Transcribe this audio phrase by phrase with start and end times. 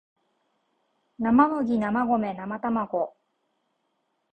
[1.19, 3.15] 生麦生米生たまご